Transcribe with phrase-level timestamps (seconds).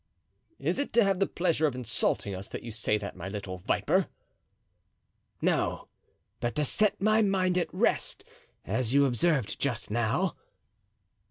[0.57, 3.59] "Is it to have the pleasure of insulting us that you say that, my little
[3.59, 4.07] viper?"
[5.43, 5.89] "No,
[6.39, 8.23] but to set my mind at rest,
[8.65, 10.37] as you observed just now."